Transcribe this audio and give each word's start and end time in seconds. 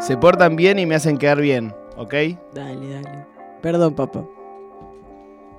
se 0.00 0.16
portan 0.16 0.56
bien 0.56 0.78
y 0.78 0.86
me 0.86 0.94
hacen 0.94 1.16
quedar 1.18 1.40
bien, 1.40 1.74
¿ok? 1.96 2.14
Dale, 2.54 2.88
dale. 2.94 3.26
Perdón, 3.62 3.94
papá. 3.94 4.24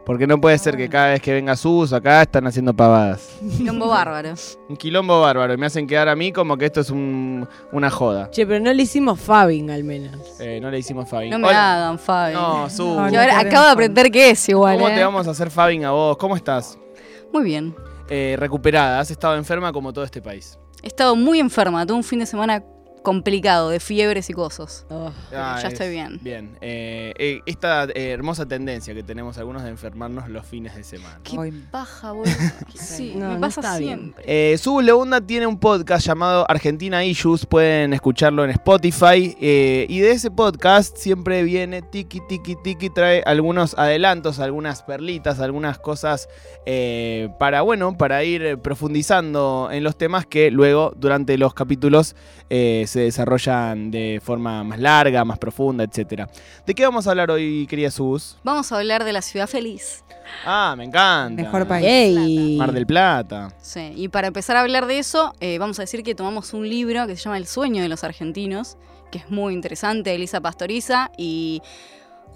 Porque 0.04 0.26
no 0.26 0.42
puede 0.42 0.58
ser 0.58 0.76
que 0.76 0.90
cada 0.90 1.10
vez 1.10 1.21
que 1.21 1.31
venga 1.31 1.56
Sus 1.56 1.94
acá 1.94 2.24
están 2.24 2.47
haciendo 2.47 2.74
pavadas. 2.74 3.38
Quilombo 3.58 3.88
bárbaro. 3.88 4.33
Un 4.67 4.76
quilombo 4.76 5.22
bárbaro 5.22 5.54
y 5.54 5.58
me 5.58 5.67
hacen 5.67 5.85
quedar 5.85 6.10
a 6.10 6.15
mí 6.15 6.31
como 6.31 6.58
que 6.58 6.65
esto 6.65 6.81
es 6.81 6.90
un- 6.90 7.47
una 7.72 7.92
joda. 7.92 8.29
Che, 8.31 8.47
pero 8.47 8.60
no 8.63 8.74
le 8.74 8.81
hicimos 8.81 9.19
Fabing 9.19 9.69
al 9.69 9.83
menos. 9.83 10.40
Eh, 10.40 10.60
no 10.60 10.71
le 10.71 10.79
hicimos 10.79 11.08
Fabi. 11.08 11.29
No 11.29 11.37
me 11.37 11.49
hagan, 11.49 11.99
Fabi. 11.99 12.33
No, 12.33 12.67
Sus. 12.67 12.79
No, 12.96 13.03
ahora 13.03 13.39
acabo 13.39 13.65
de 13.67 13.71
aprender 13.71 14.10
qué 14.10 14.31
es 14.31 14.49
igual. 14.49 14.76
¿Cómo 14.78 14.89
eh. 14.89 14.96
te 14.96 15.03
vamos 15.03 15.28
a 15.28 15.31
hacer 15.31 15.51
Fabing 15.51 15.85
a 15.85 15.92
vos? 15.92 16.17
¿Cómo 16.17 16.35
estás? 16.35 16.80
Muy 17.31 17.44
bien. 17.44 17.76
Eh, 18.09 18.35
recuperada, 18.39 18.99
has 18.99 19.12
estado 19.12 19.35
enferma 19.35 19.71
como 19.71 19.94
todo 19.94 20.03
este 20.03 20.20
país. 20.21 20.58
He 20.81 20.88
estado 20.88 21.16
muy 21.16 21.39
enferma. 21.39 21.85
Tuve 21.85 21.98
un 21.98 22.03
fin 22.03 22.20
de 22.20 22.26
semana 22.26 22.63
complicado 23.03 23.69
de 23.69 23.79
fiebres 23.79 24.29
y 24.29 24.33
cosas. 24.33 24.85
Oh. 24.89 25.11
Ah, 25.33 25.57
ya 25.61 25.67
es- 25.67 25.73
estoy 25.73 25.89
bien. 25.89 26.19
Bien. 26.21 26.57
Eh, 26.61 27.13
eh, 27.17 27.41
esta 27.45 27.85
eh, 27.85 28.11
hermosa 28.11 28.45
tendencia 28.45 28.93
que 28.93 29.03
tenemos 29.03 29.37
algunos 29.37 29.63
de 29.63 29.69
enfermarnos 29.69 30.29
los 30.29 30.45
fines 30.45 30.75
de 30.75 30.83
semana. 30.83 31.19
Qué 31.23 31.37
Hoy- 31.37 31.51
paja, 31.71 32.11
boludo. 32.13 32.31
Sí, 32.75 33.13
No, 33.15 33.29
me 33.29 33.33
no 33.35 33.41
pasa 33.41 33.77
siempre. 33.77 34.23
Eh, 34.27 34.57
Su 34.57 34.81
Leunda 34.81 35.19
tiene 35.21 35.47
un 35.47 35.59
podcast 35.59 36.05
llamado 36.05 36.45
Argentina 36.49 37.03
Issues, 37.03 37.45
pueden 37.45 37.93
escucharlo 37.93 38.43
en 38.43 38.51
Spotify. 38.51 39.35
eh, 39.41 39.85
y 39.89 39.99
de 39.99 40.11
ese 40.11 40.29
podcast 40.31 40.95
siempre 40.97 41.43
viene 41.43 41.81
tiki 41.81 42.19
tiki 42.27 42.55
tiki, 42.63 42.89
trae 42.89 43.23
algunos 43.25 43.77
adelantos, 43.77 44.39
algunas 44.39 44.83
perlitas, 44.83 45.39
algunas 45.39 45.79
cosas 45.79 46.29
eh, 46.65 47.29
para, 47.39 47.61
bueno, 47.61 47.97
para 47.97 48.23
ir 48.23 48.59
profundizando 48.59 49.69
en 49.71 49.83
los 49.83 49.95
temas 49.97 50.25
que 50.25 50.52
luego 50.52 50.93
durante 50.95 51.38
los 51.38 51.53
capítulos 51.53 52.15
eh, 52.49 52.85
se 52.91 53.00
desarrollan 53.00 53.90
de 53.90 54.22
forma 54.22 54.66
más 54.66 54.78
larga, 54.78 55.23
más 55.23 55.39
profunda, 55.39 55.86
etcétera. 55.86 56.28
¿De 56.66 56.75
qué 56.75 56.84
vamos 56.84 57.08
a 57.08 57.11
hablar 57.11 57.31
hoy, 57.31 57.66
querida 57.67 57.89
Sus? 57.89 58.36
Vamos 58.44 58.70
a 58.70 58.78
hablar 58.78 59.06
de 59.06 59.14
la 59.14 59.22
ciudad 59.22 59.48
feliz. 59.48 60.03
Ah, 60.45 60.75
me 60.78 60.83
encanta. 60.83 61.42
Mejor 61.42 61.66
país. 61.66 61.86
Ey. 61.88 62.58
Mar 62.58 62.73
del 62.73 62.86
Plata. 62.86 63.53
Sí, 63.61 63.94
y 63.95 64.09
para 64.09 64.28
empezar 64.28 64.58
a 64.58 64.61
hablar 64.61 64.88
de 64.88 65.00
eso, 65.00 65.33
eh, 65.39 65.58
vamos 65.58 65.80
a 65.80 65.83
decir 65.83 66.03
que 66.03 66.16
tomamos 66.16 66.53
un 66.53 66.67
libro 66.67 67.08
que 67.08 67.16
se 67.16 67.23
llama 67.23 67.38
El 67.38 67.48
sueño 67.48 67.81
de 67.81 67.88
los 67.88 68.03
argentinos, 68.03 68.75
que 69.09 69.20
es 69.20 69.30
muy 69.30 69.53
interesante, 69.53 70.09
de 70.09 70.17
Elisa 70.17 70.42
Pastoriza 70.42 71.11
y 71.17 71.61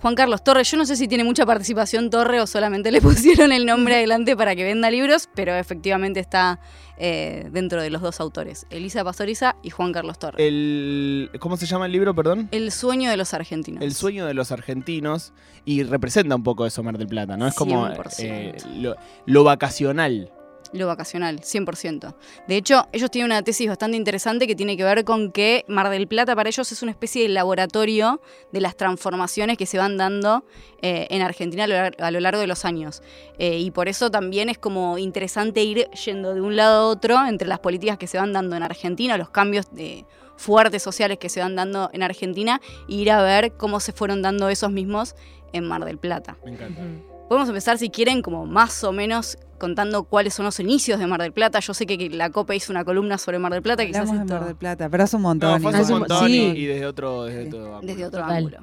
Juan 0.06 0.14
Carlos 0.14 0.44
Torre. 0.44 0.64
Yo 0.64 0.78
no 0.78 0.86
sé 0.86 0.98
si 0.98 1.08
tiene 1.08 1.24
mucha 1.24 1.48
participación 1.48 2.12
Torre 2.12 2.40
o 2.40 2.46
solamente 2.46 2.92
le 2.92 3.02
pusieron 3.02 3.52
el 3.52 3.66
nombre 3.66 3.96
adelante 3.96 4.38
para 4.38 4.56
que 4.56 4.64
venda 4.64 4.92
libros, 4.92 5.28
pero 5.34 5.56
efectivamente 5.56 6.20
está 6.20 6.60
eh, 7.00 7.50
dentro 7.52 7.82
de 7.82 7.90
los 7.90 8.04
dos 8.04 8.20
autores, 8.20 8.68
Elisa 8.70 9.04
Pastoriza 9.04 9.56
y 9.64 9.72
Juan 9.72 9.92
Carlos 9.94 10.20
Torre. 10.20 10.48
El, 10.48 11.32
¿Cómo 11.40 11.58
se 11.58 11.66
llama 11.66 11.88
el 11.88 11.92
libro, 11.92 12.14
perdón? 12.14 12.50
El 12.52 12.72
sueño 12.72 13.10
de 13.10 13.18
los 13.18 13.34
argentinos. 13.34 13.82
El 13.82 13.96
sueño 13.96 14.28
de 14.28 14.36
los 14.36 14.52
argentinos 14.52 15.34
y 15.66 15.82
representa 15.82 16.36
un 16.36 16.44
poco 16.44 16.68
eso 16.68 16.84
Mar 16.84 17.00
del 17.00 17.08
Plata, 17.08 17.36
¿no? 17.36 17.48
Es 17.48 17.56
como 17.56 17.88
100%. 17.88 18.14
eh, 18.20 18.56
lo, 18.76 18.96
lo 19.26 19.44
vacacional. 19.44 20.32
Lo 20.74 20.88
vacacional, 20.88 21.42
100%. 21.42 22.16
De 22.48 22.58
hecho, 22.58 22.88
ellos 22.92 23.12
tienen 23.12 23.32
una 23.32 23.42
tesis 23.44 23.68
bastante 23.68 23.98
interesante 23.98 24.48
que 24.48 24.56
tiene 24.56 24.76
que 24.76 24.84
ver 24.84 25.06
con 25.06 25.32
que 25.32 25.64
Mar 25.68 25.90
del 25.90 26.08
Plata 26.08 26.36
para 26.36 26.50
ellos 26.50 26.72
es 26.72 26.82
una 26.82 26.92
especie 26.92 27.24
de 27.24 27.30
laboratorio 27.30 28.22
de 28.52 28.62
las 28.62 28.76
transformaciones 28.76 29.58
que 29.58 29.66
se 29.66 29.78
van 29.78 29.98
dando 29.98 30.44
eh, 30.82 31.08
en 31.10 31.22
Argentina 31.22 31.66
a 31.66 31.68
lo, 31.68 31.76
a 31.76 32.12
lo 32.12 32.20
largo 32.20 32.42
de 32.42 32.48
los 32.48 32.66
años. 32.66 33.02
Eh, 33.38 33.60
y 33.60 33.72
por 33.72 33.88
eso 33.88 34.10
también 34.12 34.50
es 34.50 34.58
como 34.58 34.98
interesante 34.98 35.64
ir 35.64 35.90
yendo 35.92 36.34
de 36.34 36.42
un 36.42 36.56
lado 36.56 36.82
a 36.82 36.88
otro 36.90 37.26
entre 37.26 37.48
las 37.48 37.60
políticas 37.60 37.98
que 37.98 38.08
se 38.08 38.18
van 38.18 38.34
dando 38.34 38.56
en 38.56 38.64
Argentina, 38.64 39.18
los 39.18 39.30
cambios 39.30 39.74
de 39.74 40.06
fuertes 40.36 40.84
sociales 40.84 41.18
que 41.18 41.30
se 41.30 41.40
van 41.40 41.56
dando 41.56 41.90
en 41.94 42.04
Argentina, 42.04 42.62
e 42.90 42.96
ir 42.96 43.12
a 43.12 43.22
ver 43.22 43.54
cómo 43.54 43.80
se 43.80 43.94
fueron 43.94 44.22
dando 44.22 44.50
esos 44.50 44.72
mismos 44.72 45.16
en 45.54 45.66
Mar 45.66 45.86
del 45.86 45.98
Plata. 45.98 46.38
Me 46.44 46.52
encanta. 46.52 46.82
Podemos 47.28 47.50
empezar, 47.50 47.78
si 47.78 47.90
quieren, 47.90 48.22
como 48.22 48.46
más 48.46 48.84
o 48.84 48.92
menos 48.92 49.38
contando 49.58 50.04
cuáles 50.04 50.34
son 50.34 50.46
los 50.46 50.60
inicios 50.60 51.00
de 51.00 51.08
Mar 51.08 51.22
del 51.22 51.32
Plata. 51.32 51.60
Yo 51.60 51.74
sé 51.74 51.86
que, 51.86 51.98
que 51.98 52.10
la 52.10 52.30
COPE 52.30 52.56
hizo 52.58 52.72
una 52.72 52.84
columna 52.86 53.18
sobre 53.18 53.40
Mar 53.40 53.52
del 53.54 53.62
Plata, 53.62 53.86
quizás 53.86 54.02
Hablamos 54.02 54.20
de 54.20 54.26
esto 54.26 54.34
Mar 54.36 54.46
del 54.48 54.56
Plata, 54.58 54.90
pero 54.90 55.04
hace 55.04 55.16
un 55.16 55.22
No, 55.24 55.28
montón. 55.30 55.62
fue 55.62 55.72
y 55.72 55.76
hace 55.76 55.94
un 55.94 56.00
montón 56.00 56.28
sí. 56.28 56.54
y, 56.56 56.60
y 56.62 56.66
desde 56.66 56.86
otro, 56.86 57.24
desde 57.24 57.42
ángulo. 57.48 57.80
desde 57.82 58.06
otro 58.06 58.22
Total. 58.22 58.36
ángulo. 58.38 58.58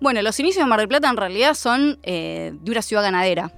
Bueno, 0.00 0.22
los 0.22 0.38
inicios 0.38 0.64
de 0.64 0.68
Mar 0.68 0.78
del 0.80 0.88
Plata 0.88 1.08
en 1.08 1.16
realidad 1.16 1.54
son 1.54 1.98
eh, 2.02 2.52
de 2.60 2.70
una 2.70 2.82
ciudad 2.82 3.02
ganadera. 3.02 3.52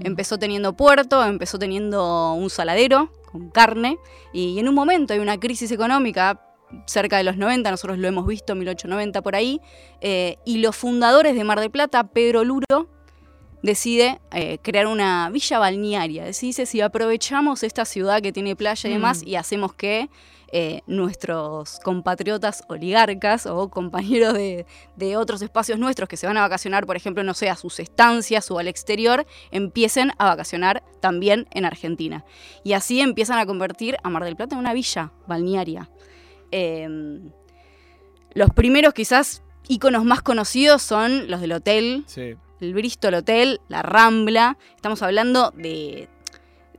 Empezó 0.00 0.36
teniendo 0.38 0.74
puerto, 0.76 1.24
empezó 1.24 1.58
teniendo 1.58 2.34
un 2.34 2.50
saladero 2.50 3.10
con 3.32 3.48
carne 3.48 3.96
y 4.32 4.58
en 4.58 4.68
un 4.68 4.74
momento 4.74 5.14
hay 5.14 5.20
una 5.20 5.38
crisis 5.40 5.70
económica 5.72 6.42
cerca 6.86 7.16
de 7.16 7.22
los 7.22 7.36
90, 7.38 7.70
nosotros 7.70 7.96
lo 7.98 8.06
hemos 8.08 8.26
visto, 8.26 8.54
1890 8.54 9.22
por 9.22 9.36
ahí, 9.36 9.60
eh, 10.02 10.36
y 10.44 10.58
los 10.58 10.76
fundadores 10.76 11.34
de 11.34 11.44
Mar 11.44 11.60
del 11.60 11.70
Plata, 11.70 12.08
Pedro 12.08 12.44
Luro, 12.44 12.88
decide 13.66 14.20
eh, 14.32 14.58
crear 14.62 14.86
una 14.86 15.28
villa 15.30 15.58
balnearia. 15.58 16.24
Dice, 16.26 16.64
si 16.66 16.80
aprovechamos 16.80 17.62
esta 17.62 17.84
ciudad 17.84 18.22
que 18.22 18.32
tiene 18.32 18.56
playa 18.56 18.88
y 18.88 18.92
demás 18.92 19.22
Mm. 19.22 19.28
y 19.28 19.34
hacemos 19.36 19.74
que 19.74 20.08
eh, 20.52 20.82
nuestros 20.86 21.80
compatriotas 21.80 22.62
oligarcas 22.68 23.46
o 23.46 23.68
compañeros 23.68 24.32
de, 24.34 24.64
de 24.94 25.16
otros 25.16 25.42
espacios 25.42 25.76
nuestros 25.78 26.08
que 26.08 26.16
se 26.16 26.26
van 26.28 26.36
a 26.36 26.40
vacacionar, 26.42 26.86
por 26.86 26.94
ejemplo, 26.96 27.24
no 27.24 27.34
sé, 27.34 27.50
a 27.50 27.56
sus 27.56 27.80
estancias 27.80 28.48
o 28.52 28.58
al 28.60 28.68
exterior, 28.68 29.26
empiecen 29.50 30.12
a 30.18 30.26
vacacionar 30.26 30.84
también 31.00 31.48
en 31.50 31.64
Argentina. 31.64 32.24
Y 32.62 32.74
así 32.74 33.00
empiezan 33.00 33.38
a 33.38 33.44
convertir 33.46 33.96
a 34.04 34.08
Mar 34.08 34.22
del 34.24 34.36
Plata 34.36 34.54
en 34.54 34.60
una 34.60 34.72
villa 34.72 35.10
balnearia. 35.26 35.90
Eh, 36.52 36.88
los 38.34 38.50
primeros 38.50 38.94
quizás 38.94 39.42
íconos 39.68 40.04
más 40.04 40.22
conocidos 40.22 40.80
son 40.82 41.28
los 41.28 41.40
del 41.40 41.52
hotel, 41.52 42.04
Sí. 42.06 42.36
El 42.60 42.74
Bristol 42.74 43.14
Hotel, 43.14 43.60
la 43.68 43.82
Rambla. 43.82 44.58
Estamos 44.74 45.02
hablando 45.02 45.52
de, 45.56 46.08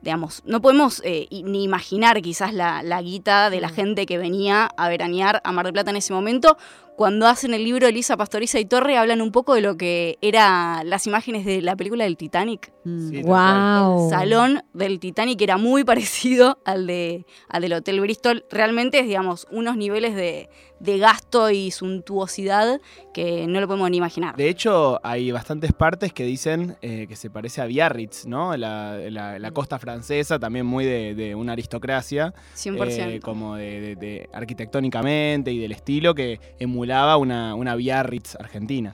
digamos, 0.01 0.43
no 0.45 0.61
podemos 0.61 1.01
eh, 1.05 1.27
ni 1.31 1.63
imaginar 1.63 2.21
quizás 2.21 2.53
la, 2.53 2.83
la 2.83 3.01
guita 3.01 3.49
de 3.49 3.61
la 3.61 3.69
gente 3.69 4.05
que 4.05 4.17
venía 4.17 4.69
a 4.77 4.89
veranear 4.89 5.41
a 5.43 5.51
Mar 5.51 5.65
del 5.65 5.73
Plata 5.73 5.91
en 5.91 5.97
ese 5.97 6.13
momento. 6.13 6.57
Cuando 6.95 7.27
hacen 7.27 7.53
el 7.53 7.63
libro 7.63 7.87
Elisa 7.87 8.17
Pastoriza 8.17 8.59
y 8.59 8.65
Torre 8.65 8.97
hablan 8.97 9.21
un 9.21 9.31
poco 9.31 9.53
de 9.53 9.61
lo 9.61 9.77
que 9.77 10.17
eran 10.21 10.89
las 10.89 11.05
imágenes 11.05 11.45
de 11.45 11.61
la 11.61 11.75
película 11.75 12.05
del 12.05 12.17
Titanic. 12.17 12.71
Mm. 12.87 13.09
Sí. 13.09 13.21
Wow. 13.23 14.05
El 14.05 14.09
salón 14.09 14.61
del 14.73 14.99
Titanic 14.99 15.41
era 15.41 15.57
muy 15.57 15.83
parecido 15.85 16.59
al, 16.65 16.87
de, 16.87 17.25
al 17.49 17.61
del 17.61 17.73
Hotel 17.73 17.99
Bristol. 17.99 18.45
Realmente 18.51 18.99
es, 18.99 19.07
digamos, 19.07 19.45
unos 19.51 19.75
niveles 19.77 20.15
de, 20.15 20.49
de 20.79 20.97
gasto 20.97 21.49
y 21.49 21.71
suntuosidad 21.71 22.79
que 23.13 23.47
no 23.47 23.59
lo 23.59 23.67
podemos 23.67 23.89
ni 23.89 23.97
imaginar. 23.97 24.35
De 24.35 24.47
hecho, 24.49 24.99
hay 25.03 25.31
bastantes 25.31 25.73
partes 25.73 26.13
que 26.13 26.23
dicen 26.23 26.77
eh, 26.81 27.05
que 27.07 27.15
se 27.15 27.29
parece 27.29 27.61
a 27.61 27.65
Biarritz, 27.65 28.25
¿no? 28.25 28.55
La, 28.57 28.97
la- 29.09 29.39
la 29.39 29.51
costa 29.51 29.79
francesa, 29.79 30.39
también 30.39 30.65
muy 30.65 30.85
de, 30.85 31.15
de 31.15 31.35
una 31.35 31.53
aristocracia, 31.53 32.33
100%. 32.55 32.87
eh, 33.15 33.19
como 33.21 33.55
de, 33.55 33.81
de- 33.81 33.95
de 33.95 34.29
arquitectónicamente 34.33 35.51
y 35.51 35.59
del 35.59 35.71
estilo 35.71 36.13
que 36.15 36.39
emulaba 36.59 37.17
una, 37.17 37.55
una 37.55 37.75
Biarritz 37.75 38.35
argentina. 38.35 38.93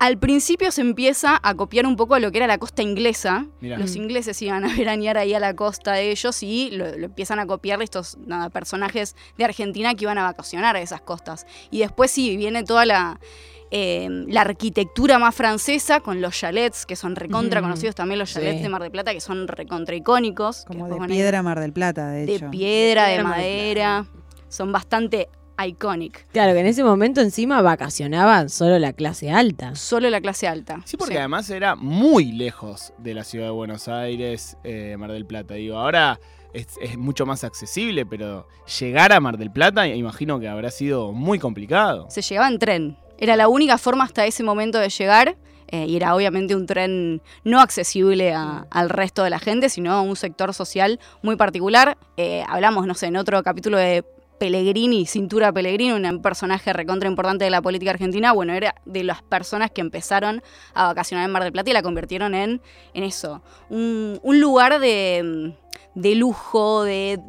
Al 0.00 0.18
principio 0.18 0.70
se 0.70 0.80
empieza 0.82 1.38
a 1.42 1.54
copiar 1.54 1.86
un 1.86 1.96
poco 1.96 2.14
a 2.14 2.20
lo 2.20 2.30
que 2.30 2.38
era 2.38 2.46
la 2.46 2.58
costa 2.58 2.82
inglesa. 2.82 3.46
Mirá. 3.60 3.78
Los 3.78 3.96
ingleses 3.96 4.40
iban 4.42 4.64
a 4.64 4.68
veranear 4.76 5.16
ahí 5.18 5.32
a 5.34 5.40
la 5.40 5.54
costa 5.54 5.92
de 5.92 6.10
ellos 6.10 6.42
y 6.42 6.70
lo, 6.72 6.96
lo 6.98 7.06
empiezan 7.06 7.38
a 7.38 7.46
copiar 7.46 7.80
estos 7.82 8.18
nada, 8.26 8.50
personajes 8.50 9.16
de 9.38 9.44
Argentina 9.44 9.94
que 9.94 10.04
iban 10.04 10.18
a 10.18 10.24
vacacionar 10.24 10.76
a 10.76 10.80
esas 10.80 11.00
costas. 11.00 11.46
Y 11.70 11.78
después 11.78 12.10
sí, 12.10 12.36
viene 12.36 12.64
toda 12.64 12.84
la, 12.84 13.18
eh, 13.70 14.08
la 14.28 14.42
arquitectura 14.42 15.18
más 15.18 15.34
francesa 15.34 16.00
con 16.00 16.20
los 16.20 16.36
chalets, 16.38 16.84
que 16.86 16.96
son 16.96 17.16
recontra 17.16 17.62
conocidos 17.62 17.94
también 17.94 18.18
los 18.18 18.32
chalets 18.32 18.56
Sí. 18.58 18.62
de 18.62 18.68
Mar 18.68 18.82
del 18.82 18.90
Plata, 18.90 19.12
que 19.12 19.20
son 19.20 19.48
recontra 19.48 19.94
icónicos. 19.96 20.64
Como 20.66 20.88
de 20.88 21.06
piedra 21.06 21.42
Mar 21.42 21.60
del 21.60 21.72
Plata, 21.72 22.08
de 22.10 22.26
de 22.26 22.34
hecho. 22.36 22.50
piedra, 22.50 23.04
de 23.04 23.14
Piedra, 23.14 23.24
Mar 23.28 23.36
del 23.38 23.46
madera. 23.46 24.06
Son 24.48 24.70
bastante 24.70 25.28
iconic. 25.64 26.26
Claro, 26.32 26.52
que 26.52 26.60
en 26.60 26.66
ese 26.66 26.82
momento 26.84 27.20
encima 27.20 27.62
vacacionaban 27.62 28.48
solo 28.48 28.78
la 28.78 28.92
clase 28.92 29.30
alta. 29.30 29.74
Solo 29.74 30.10
la 30.10 30.20
clase 30.20 30.48
alta. 30.48 30.80
Sí, 30.84 30.96
porque 30.96 31.18
además 31.18 31.48
era 31.50 31.74
muy 31.76 32.32
lejos 32.32 32.92
de 32.98 33.14
la 33.14 33.24
ciudad 33.24 33.46
de 33.46 33.50
Buenos 33.52 33.88
Aires, 33.88 34.56
eh, 34.64 34.96
Mar 34.98 35.12
del 35.12 35.26
Plata. 35.26 35.54
Digo, 35.54 35.78
ahora 35.78 36.18
es, 36.52 36.68
es 36.80 36.96
mucho 36.98 37.26
más 37.26 37.44
accesible, 37.44 38.06
pero 38.06 38.46
llegar 38.80 39.12
a 39.12 39.20
Mar 39.20 39.38
del 39.38 39.50
Plata, 39.50 39.86
imagino 39.86 40.40
que 40.40 40.48
habrá 40.48 40.70
sido 40.70 41.12
muy 41.12 41.38
complicado. 41.38 42.06
se 42.10 42.22
llegaba 42.22 42.48
en 42.48 42.58
tren. 42.58 42.96
Era 43.18 43.36
la 43.36 43.46
única 43.48 43.78
forma 43.78 44.04
hasta 44.04 44.26
ese 44.26 44.42
momento 44.42 44.78
de 44.78 44.88
llegar. 44.88 45.36
eh, 45.68 45.86
y 45.86 45.96
era 45.96 46.14
obviamente 46.14 46.54
un 46.54 46.66
tren 46.66 47.22
no 47.42 47.58
accesible 47.60 48.34
a- 48.34 48.66
al 48.70 48.90
resto 48.90 49.24
de 49.24 49.30
la 49.30 49.38
gente, 49.38 49.70
sino 49.70 49.92
a 49.92 50.02
un 50.02 50.14
sector 50.14 50.52
social 50.52 51.00
muy 51.22 51.36
particular. 51.36 51.96
Eh, 52.18 52.44
hablamos, 52.46 52.86
no 52.86 52.94
sé, 52.94 53.06
en 53.06 53.16
otro 53.16 53.42
capítulo 53.42 53.78
de 53.78 54.04
Pellegrini, 54.38 55.06
Cintura 55.06 55.52
Pellegrini, 55.52 55.92
un 55.92 56.22
personaje 56.22 56.72
recontra 56.72 57.08
importante 57.08 57.44
de 57.44 57.50
la 57.50 57.62
política 57.62 57.92
argentina. 57.92 58.32
Bueno, 58.32 58.52
era 58.52 58.74
de 58.84 59.04
las 59.04 59.22
personas 59.22 59.70
que 59.70 59.80
empezaron 59.80 60.42
a 60.74 60.86
vacacionar 60.86 61.24
en 61.24 61.32
Mar 61.32 61.42
del 61.42 61.52
Plata 61.52 61.70
y 61.70 61.72
la 61.72 61.82
convirtieron 61.82 62.34
en, 62.34 62.60
en 62.92 63.04
eso. 63.04 63.42
Un, 63.70 64.18
un 64.22 64.40
lugar 64.40 64.80
de, 64.80 65.54
de 65.94 66.14
lujo, 66.14 66.84
de 66.84 67.20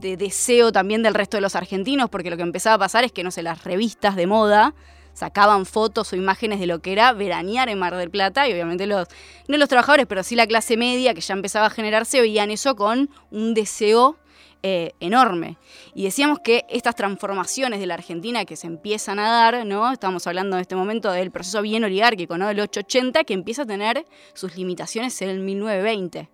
de 0.00 0.16
deseo 0.16 0.72
también 0.72 1.02
del 1.02 1.14
resto 1.14 1.36
de 1.36 1.42
los 1.42 1.54
argentinos, 1.56 2.08
porque 2.08 2.30
lo 2.30 2.36
que 2.36 2.42
empezaba 2.42 2.76
a 2.76 2.78
pasar 2.78 3.04
es 3.04 3.12
que, 3.12 3.22
no 3.22 3.30
sé, 3.30 3.42
las 3.42 3.64
revistas 3.64 4.16
de 4.16 4.26
moda 4.26 4.74
sacaban 5.12 5.66
fotos 5.66 6.12
o 6.12 6.16
imágenes 6.16 6.60
de 6.60 6.66
lo 6.66 6.80
que 6.80 6.92
era 6.92 7.12
veranear 7.12 7.68
en 7.68 7.78
Mar 7.78 7.94
del 7.96 8.10
Plata 8.10 8.48
y 8.48 8.52
obviamente 8.52 8.86
los, 8.86 9.08
no 9.48 9.58
los 9.58 9.68
trabajadores, 9.68 10.06
pero 10.06 10.22
sí 10.22 10.36
la 10.36 10.46
clase 10.46 10.76
media 10.76 11.14
que 11.14 11.20
ya 11.20 11.34
empezaba 11.34 11.66
a 11.66 11.70
generarse, 11.70 12.20
veían 12.20 12.50
eso 12.50 12.76
con 12.76 13.10
un 13.30 13.52
deseo 13.52 14.16
eh, 14.62 14.92
enorme. 15.00 15.56
Y 15.94 16.04
decíamos 16.04 16.40
que 16.40 16.64
estas 16.68 16.94
transformaciones 16.94 17.80
de 17.80 17.86
la 17.86 17.94
Argentina 17.94 18.44
que 18.44 18.56
se 18.56 18.66
empiezan 18.66 19.18
a 19.18 19.30
dar, 19.30 19.66
¿no? 19.66 19.90
Estamos 19.90 20.26
hablando 20.26 20.56
en 20.56 20.62
este 20.62 20.76
momento 20.76 21.10
del 21.10 21.30
proceso 21.30 21.62
bien 21.62 21.84
oligárquico, 21.84 22.36
¿no? 22.36 22.48
Del 22.48 22.60
880, 22.60 23.24
que 23.24 23.34
empieza 23.34 23.62
a 23.62 23.66
tener 23.66 24.04
sus 24.34 24.56
limitaciones 24.56 25.20
en 25.22 25.30
el 25.30 25.40
1920. 25.40 26.28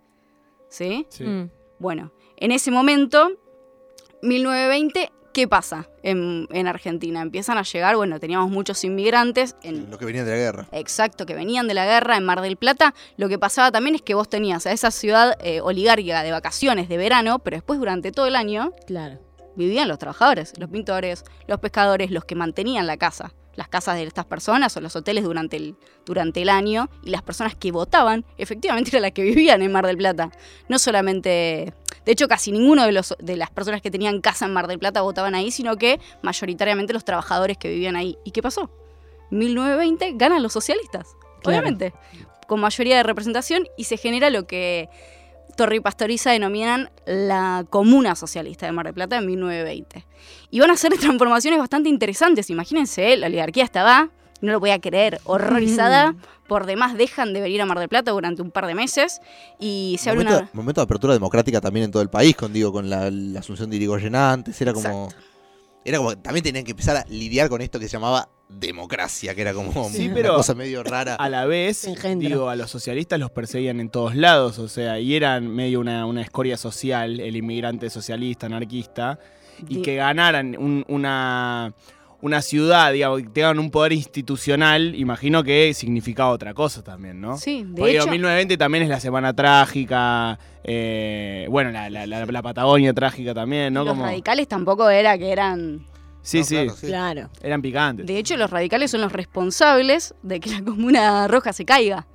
¿Sí? 0.69 1.07
Sí. 1.09 1.25
Mm. 1.25 1.51
Bueno, 1.79 2.13
en 2.37 2.53
ese 2.53 2.71
momento, 2.71 3.31
1920, 4.23 5.13
¿qué 5.37 5.47
pasa 5.47 5.87
en, 6.03 6.49
en 6.51 6.67
Argentina? 6.67 7.21
Empiezan 7.21 7.59
a 7.59 7.63
llegar, 7.63 7.95
bueno, 7.95 8.19
teníamos 8.19 8.51
muchos 8.51 8.83
inmigrantes 8.85 9.55
en, 9.63 9.91
Los 9.91 9.99
que 9.99 10.07
venían 10.07 10.25
de 10.25 10.31
la 10.31 10.39
guerra. 10.39 10.67
Exacto, 10.73 11.27
que 11.27 11.35
venían 11.35 11.69
de 11.69 11.75
la 11.75 11.85
guerra 11.85 12.17
en 12.17 12.25
Mar 12.25 12.41
del 12.41 12.57
Plata. 12.57 12.95
Lo 13.19 13.29
que 13.29 13.39
pasaba 13.39 13.71
también 13.71 13.95
es 13.97 14.01
que 14.01 14.15
vos 14.15 14.31
tenías 14.31 14.65
a 14.67 14.73
esa 14.73 14.91
ciudad 14.91 15.37
eh, 15.41 15.61
oligárquica 15.61 16.23
de 16.23 16.31
vacaciones, 16.33 16.89
de 16.89 16.97
verano, 16.97 17.39
pero 17.41 17.59
después 17.59 17.79
durante 17.79 18.13
todo 18.13 18.25
el 18.25 18.35
año 18.35 18.73
Claro. 18.87 19.19
vivían 19.57 19.89
los 19.89 19.99
trabajadores, 19.99 20.55
los 20.59 20.71
pintores, 20.71 21.23
los 21.47 21.61
pescadores, 21.61 22.11
los 22.11 22.25
que 22.25 22.35
mantenían 22.35 22.87
la 22.87 22.97
casa, 22.97 23.35
las 23.57 23.69
casas 23.69 23.97
de 23.97 24.05
estas 24.05 24.25
personas 24.27 24.77
o 24.77 24.81
los 24.81 24.95
hoteles 24.97 25.25
durante 25.25 25.57
el, 25.57 25.77
durante 26.05 26.43
el 26.43 26.49
año 26.49 26.89
y 27.03 27.11
las 27.11 27.23
personas 27.23 27.55
que 27.55 27.73
votaban 27.73 28.25
efectivamente 28.39 28.91
eran 28.93 29.03
las 29.03 29.13
que 29.13 29.23
vivían 29.23 29.63
en 29.63 29.73
Mar 29.73 29.87
del 29.87 29.97
Plata. 29.97 30.31
No 30.69 30.79
solamente, 30.79 31.75
de 32.05 32.13
hecho 32.13 32.29
casi 32.29 32.53
ninguno 32.53 32.85
de, 32.85 32.93
los, 32.93 33.15
de 33.19 33.37
las 33.37 33.51
personas 33.51 33.83
que 33.83 33.91
tenían 33.91 34.21
casa 34.21 34.45
en 34.47 34.53
Mar 34.53 34.67
del 34.69 34.79
Plata 34.79 35.01
votaban 35.03 35.35
ahí, 35.35 35.51
sino 35.51 35.77
que 35.77 36.01
mayoritariamente 36.23 36.93
los 36.93 37.05
trabajadores 37.05 37.59
que 37.59 37.69
vivían 37.69 37.97
ahí. 37.97 38.17
¿Y 38.25 38.31
qué 38.31 38.43
pasó? 38.43 38.71
1920 39.31 40.13
ganan 40.17 40.43
los 40.43 40.53
socialistas, 40.53 41.17
Claro. 41.43 41.59
obviamente, 41.61 41.93
con 42.47 42.61
mayoría 42.61 42.97
de 42.97 43.03
representación 43.03 43.67
y 43.77 43.85
se 43.85 43.97
genera 43.97 44.31
lo 44.31 44.47
que 44.47 44.89
Torre 45.57 45.77
y 45.77 45.81
Pastoriza 45.81 46.31
denominan 46.31 46.91
la 47.07 47.65
Comuna 47.69 48.15
Socialista 48.15 48.67
de 48.67 48.73
Mar 48.73 48.87
del 48.87 48.95
Plata 48.95 49.17
en 49.17 49.27
1920. 49.27 50.07
Y 50.51 50.61
van 50.61 50.71
a 50.71 50.75
hacer 50.75 50.97
transformaciones 50.99 51.59
bastante 51.59 51.89
interesantes. 51.89 52.51
Imagínense, 52.51 53.17
la 53.17 53.27
oligarquía 53.27 53.65
estaba, 53.65 54.11
no 54.41 54.53
lo 54.53 54.61
podía 54.61 54.79
creer, 54.81 55.21
horrorizada. 55.25 56.15
Por 56.47 56.65
demás, 56.67 56.97
dejan 56.97 57.33
de 57.33 57.41
venir 57.41 57.61
a 57.61 57.67
Mar 57.67 57.81
del 57.81 57.89
Plata 57.89 58.13
durante 58.13 58.41
un 58.41 58.53
par 58.53 58.67
de 58.67 58.75
meses 58.77 59.21
y 59.59 59.97
se 59.99 60.11
abre 60.11 60.23
momento, 60.23 60.43
una. 60.43 60.51
momento 60.53 60.81
de 60.81 60.85
apertura 60.85 61.13
democrática 61.13 61.61
también 61.61 61.87
en 61.87 61.91
todo 61.91 62.03
el 62.03 62.09
país, 62.09 62.37
con 62.37 62.53
digo, 62.53 62.71
con 62.71 62.89
la, 62.89 63.11
la 63.11 63.41
asunción 63.41 63.69
de 63.69 63.77
Irigoyen 63.77 64.15
antes, 64.15 64.61
era 64.61 64.73
como. 64.73 65.09
Era 65.89 65.99
como 65.99 66.11
que 66.11 66.17
también 66.17 66.43
tenían 66.43 66.65
que 66.65 66.73
empezar 66.73 66.97
a 66.97 67.05
lidiar 67.09 67.49
con 67.49 67.61
esto 67.61 67.79
que 67.79 67.87
se 67.87 67.93
llamaba 67.93 68.29
democracia, 68.49 69.35
que 69.37 69.43
era 69.43 69.55
como 69.55 69.89
Sí, 69.89 70.07
una 70.07 70.15
pero- 70.15 70.35
cosa 70.35 70.55
medio 70.55 70.83
rara. 70.83 71.15
A 71.15 71.29
la 71.29 71.47
vez, 71.47 71.89
digo, 72.17 72.49
a 72.49 72.57
los 72.57 72.71
socialistas 72.71 73.21
los 73.21 73.31
perseguían 73.31 73.79
en 73.81 73.89
todos 73.91 74.17
lados, 74.17 74.59
o 74.59 74.67
sea, 74.69 74.99
y 74.99 75.15
eran 75.15 75.47
medio 75.49 75.79
una, 75.81 76.05
una 76.07 76.23
escoria 76.23 76.57
social, 76.57 77.21
el 77.21 77.37
inmigrante 77.37 77.89
socialista, 77.89 78.47
anarquista, 78.47 79.19
y 79.69 79.81
que 79.83 79.95
ganaran 79.97 80.57
un- 80.59 80.85
una, 80.89 81.73
una 82.23 82.41
ciudad, 82.43 82.93
digamos, 82.93 83.23
que 83.23 83.29
tengan 83.29 83.59
un 83.59 83.71
poder 83.71 83.93
institucional, 83.93 84.95
imagino 84.95 85.45
que 85.45 85.73
significaba 85.75 86.31
otra 86.31 86.55
cosa 86.55 86.83
también, 86.83 87.21
¿no? 87.21 87.37
Sí, 87.37 87.63
de 87.65 87.77
Porque 87.77 87.93
digo, 87.93 88.03
hecho. 88.05 88.11
1920 88.11 88.57
también 88.57 88.85
es 88.85 88.89
la 88.89 89.01
semana 89.01 89.33
trágica, 89.35 90.39
eh, 90.65 91.47
bueno, 91.51 91.71
la, 91.71 91.91
la- 91.91 92.07
la- 92.07 92.27
la 92.27 92.43
Patagonia 92.43 92.93
trágica 92.95 93.35
también, 93.35 93.73
¿no? 93.75 93.85
los 93.85 93.93
Como, 93.93 94.05
radicales 94.05 94.49
tampoco 94.49 94.89
era 94.91 95.17
que 95.19 95.31
eran. 95.31 95.85
sí, 96.23 96.39
No, 96.41 96.45
sí, 96.45 96.55
claro, 96.55 96.71
sí. 96.77 96.87
Claro. 96.87 97.31
eran 97.43 97.63
picantes. 97.63 98.07
De 98.07 98.19
hecho, 98.19 98.37
los 98.37 98.51
radicales 98.51 98.91
son 98.91 99.01
los 99.03 99.13
responsables 99.13 100.15
de 100.23 100.41
que 100.41 100.51
la 100.51 100.63
Comuna 100.65 101.29
Roja 101.29 101.53
se 101.53 101.65
caiga. 101.65 102.07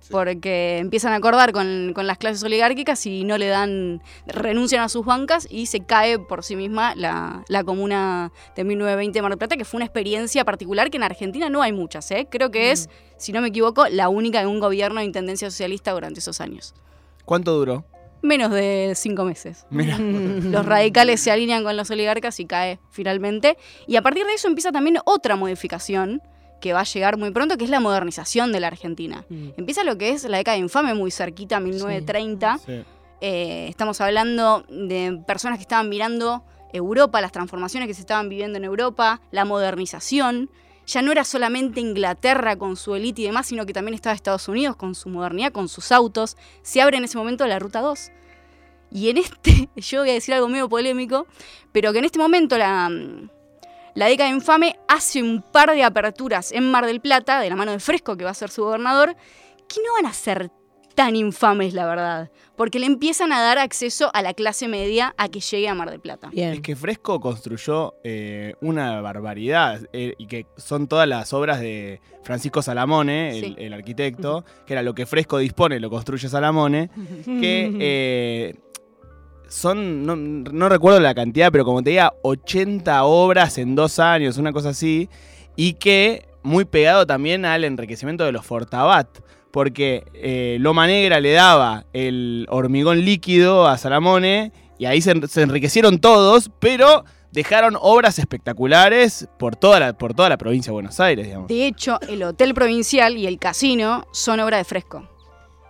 Sí. 0.00 0.08
Porque 0.10 0.78
empiezan 0.78 1.12
a 1.12 1.16
acordar 1.16 1.52
con, 1.52 1.92
con 1.94 2.06
las 2.06 2.18
clases 2.18 2.42
oligárquicas 2.42 3.04
y 3.06 3.24
no 3.24 3.36
le 3.36 3.48
dan, 3.48 4.02
renuncian 4.26 4.82
a 4.82 4.88
sus 4.88 5.04
bancas 5.04 5.46
y 5.50 5.66
se 5.66 5.80
cae 5.80 6.18
por 6.18 6.44
sí 6.44 6.56
misma 6.56 6.94
la, 6.94 7.44
la 7.48 7.64
comuna 7.64 8.32
de 8.56 8.64
1920 8.64 9.18
de 9.18 9.22
Mar 9.22 9.32
del 9.32 9.38
Plata, 9.38 9.56
que 9.56 9.64
fue 9.64 9.78
una 9.78 9.84
experiencia 9.84 10.44
particular 10.44 10.90
que 10.90 10.96
en 10.96 11.02
Argentina 11.02 11.50
no 11.50 11.62
hay 11.62 11.72
muchas. 11.72 12.10
¿eh? 12.10 12.28
Creo 12.30 12.50
que 12.50 12.70
es, 12.70 12.88
si 13.16 13.32
no 13.32 13.40
me 13.40 13.48
equivoco, 13.48 13.88
la 13.88 14.08
única 14.08 14.40
de 14.40 14.46
un 14.46 14.60
gobierno 14.60 15.00
de 15.00 15.06
intendencia 15.06 15.50
socialista 15.50 15.92
durante 15.92 16.20
esos 16.20 16.40
años. 16.40 16.74
¿Cuánto 17.24 17.52
duró? 17.52 17.84
Menos 18.22 18.50
de 18.50 18.94
cinco 18.96 19.24
meses. 19.24 19.66
Mira. 19.70 19.98
Los 19.98 20.66
radicales 20.66 21.20
se 21.20 21.30
alinean 21.30 21.62
con 21.62 21.76
los 21.76 21.90
oligarcas 21.90 22.40
y 22.40 22.46
cae 22.46 22.80
finalmente. 22.90 23.56
Y 23.86 23.96
a 23.96 24.02
partir 24.02 24.26
de 24.26 24.34
eso 24.34 24.48
empieza 24.48 24.72
también 24.72 24.98
otra 25.04 25.36
modificación 25.36 26.22
que 26.60 26.72
va 26.72 26.80
a 26.80 26.84
llegar 26.84 27.16
muy 27.16 27.30
pronto, 27.30 27.56
que 27.56 27.64
es 27.64 27.70
la 27.70 27.80
modernización 27.80 28.52
de 28.52 28.60
la 28.60 28.68
Argentina. 28.68 29.24
Mm. 29.28 29.48
Empieza 29.56 29.84
lo 29.84 29.96
que 29.96 30.10
es 30.10 30.24
la 30.24 30.38
década 30.38 30.56
infame, 30.56 30.94
muy 30.94 31.10
cerquita, 31.10 31.60
1930. 31.60 32.58
Sí. 32.58 32.84
Eh, 33.20 33.66
estamos 33.68 34.00
hablando 34.00 34.64
de 34.68 35.20
personas 35.26 35.58
que 35.58 35.62
estaban 35.62 35.88
mirando 35.88 36.44
Europa, 36.72 37.20
las 37.20 37.32
transformaciones 37.32 37.88
que 37.88 37.94
se 37.94 38.00
estaban 38.00 38.28
viviendo 38.28 38.58
en 38.58 38.64
Europa, 38.64 39.20
la 39.30 39.44
modernización. 39.44 40.50
Ya 40.86 41.02
no 41.02 41.12
era 41.12 41.24
solamente 41.24 41.80
Inglaterra 41.80 42.56
con 42.56 42.76
su 42.76 42.94
élite 42.94 43.22
y 43.22 43.24
demás, 43.26 43.46
sino 43.46 43.66
que 43.66 43.72
también 43.72 43.94
estaba 43.94 44.14
Estados 44.14 44.48
Unidos 44.48 44.76
con 44.76 44.94
su 44.94 45.08
modernidad, 45.08 45.52
con 45.52 45.68
sus 45.68 45.92
autos. 45.92 46.36
Se 46.62 46.80
abre 46.80 46.96
en 46.96 47.04
ese 47.04 47.18
momento 47.18 47.46
la 47.46 47.58
Ruta 47.58 47.80
2. 47.80 48.10
Y 48.90 49.10
en 49.10 49.18
este, 49.18 49.68
yo 49.76 50.00
voy 50.00 50.10
a 50.10 50.14
decir 50.14 50.34
algo 50.34 50.48
medio 50.48 50.68
polémico, 50.68 51.26
pero 51.72 51.92
que 51.92 51.98
en 51.98 52.04
este 52.04 52.18
momento 52.18 52.56
la, 52.56 52.90
la 53.98 54.06
década 54.06 54.30
infame 54.30 54.76
hace 54.86 55.22
un 55.22 55.42
par 55.42 55.72
de 55.74 55.82
aperturas 55.82 56.52
en 56.52 56.70
Mar 56.70 56.86
del 56.86 57.00
Plata, 57.00 57.40
de 57.40 57.50
la 57.50 57.56
mano 57.56 57.72
de 57.72 57.80
Fresco, 57.80 58.16
que 58.16 58.24
va 58.24 58.30
a 58.30 58.34
ser 58.34 58.48
su 58.50 58.62
gobernador, 58.62 59.16
que 59.68 59.80
no 59.84 59.92
van 60.00 60.06
a 60.06 60.12
ser 60.14 60.50
tan 60.94 61.14
infames, 61.14 61.74
la 61.74 61.86
verdad, 61.86 62.30
porque 62.56 62.78
le 62.80 62.86
empiezan 62.86 63.32
a 63.32 63.40
dar 63.40 63.58
acceso 63.58 64.10
a 64.14 64.22
la 64.22 64.34
clase 64.34 64.66
media 64.66 65.14
a 65.16 65.28
que 65.28 65.38
llegue 65.40 65.68
a 65.68 65.74
Mar 65.74 65.90
del 65.90 66.00
Plata. 66.00 66.28
Bien. 66.30 66.54
Es 66.54 66.60
que 66.60 66.74
Fresco 66.74 67.20
construyó 67.20 67.94
eh, 68.02 68.54
una 68.60 69.00
barbaridad 69.00 69.80
eh, 69.92 70.14
y 70.18 70.26
que 70.26 70.46
son 70.56 70.88
todas 70.88 71.08
las 71.08 71.32
obras 71.32 71.60
de 71.60 72.00
Francisco 72.24 72.62
Salamone, 72.62 73.30
el, 73.38 73.44
Sí. 73.44 73.54
el 73.58 73.72
arquitecto, 73.74 74.44
que 74.66 74.72
era 74.74 74.82
lo 74.82 74.92
que 74.94 75.06
Fresco 75.06 75.38
dispone, 75.38 75.78
lo 75.80 75.88
construye 75.90 76.28
Salamone, 76.28 76.90
que 77.24 77.72
eh, 77.80 78.54
son, 79.48 80.04
no, 80.04 80.68
recuerdo 80.68 81.00
la 81.00 81.14
cantidad, 81.14 81.50
pero 81.50 81.64
como 81.64 81.82
te 81.82 81.90
diga, 81.90 82.12
80 82.22 83.04
obras 83.04 83.58
en 83.58 83.74
dos 83.74 83.98
años, 83.98 84.38
una 84.38 84.52
cosa 84.52 84.70
así, 84.70 85.08
y 85.56 85.74
que 85.74 86.28
muy 86.42 86.64
pegado 86.64 87.06
también 87.06 87.44
al 87.44 87.64
enriquecimiento 87.64 88.24
de 88.24 88.32
los 88.32 88.46
Fortabat. 88.46 89.08
Porque 89.50 90.04
eh, 90.12 90.58
Loma 90.60 90.86
Negra 90.86 91.20
le 91.20 91.32
daba 91.32 91.86
el 91.94 92.46
hormigón 92.50 93.00
líquido 93.00 93.66
a 93.66 93.78
Salamone 93.78 94.52
y 94.78 94.84
ahí 94.84 95.00
se, 95.00 95.26
se 95.26 95.42
enriquecieron 95.42 95.98
todos, 95.98 96.50
pero 96.60 97.04
dejaron 97.32 97.76
obras 97.80 98.18
espectaculares 98.18 99.28
por 99.38 99.56
toda, 99.56 99.80
la, 99.80 99.92
por 99.92 100.14
toda 100.14 100.28
la 100.28 100.36
provincia 100.36 100.70
de 100.70 100.74
Buenos 100.74 101.00
Aires, 101.00 101.26
digamos. 101.26 101.48
De 101.48 101.66
hecho, 101.66 101.98
el 102.08 102.22
Hotel 102.22 102.54
Provincial 102.54 103.16
y 103.16 103.26
el 103.26 103.38
casino 103.38 104.06
son 104.12 104.40
obra 104.40 104.58
de 104.58 104.64
Fresco. 104.64 105.08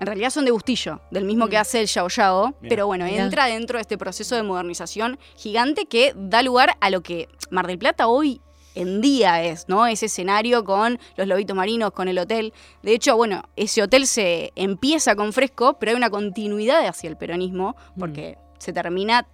En 0.01 0.07
realidad 0.07 0.31
son 0.31 0.45
de 0.45 0.51
Bustillo, 0.53 1.01
del 1.11 1.25
mismo 1.25 1.49
que 1.49 1.57
Mm. 1.57 1.61
hace 1.61 1.81
el 1.81 1.87
Yao 1.89 2.09
Yao, 2.09 2.55
Bien. 2.61 2.69
pero 2.69 2.87
bueno, 2.87 3.05
entra 3.07 3.47
dentro 3.47 3.79
de 3.79 3.83
este 3.83 3.99
proceso 3.99 4.37
de 4.37 4.43
modernización 4.43 5.19
gigante 5.37 5.87
que 5.87 6.13
da 6.17 6.43
lugar 6.43 6.77
a 6.81 6.91
lo 6.91 7.03
que 7.03 7.29
Mar 7.51 7.67
del 7.67 7.79
Plata 7.79 8.07
hoy 8.07 8.41
en 8.75 9.01
día 9.01 9.43
es, 9.43 9.69
¿no? 9.69 9.87
Ese 9.89 10.07
escenario 10.07 10.63
con 10.63 11.01
los 11.17 11.27
lobitos 11.27 11.57
marinos, 11.57 11.91
con 11.91 12.07
el 12.07 12.17
hotel. 12.19 12.53
De 12.83 12.93
hecho, 12.93 13.17
bueno, 13.17 13.43
ese 13.57 13.83
hotel 13.83 14.07
se 14.07 14.53
empieza 14.55 15.17
con 15.17 15.33
Fresco, 15.33 15.79
pero 15.81 15.91
hay 15.91 15.97
una 15.97 16.11
continuidad 16.11 16.87
hacia 16.87 17.11
el 17.11 17.17
peronismo, 17.17 17.75
porque 17.99 18.39
se 18.59 18.73
termina 18.73 19.27